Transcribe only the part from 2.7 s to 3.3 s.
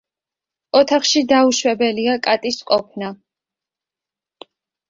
ყოფნა.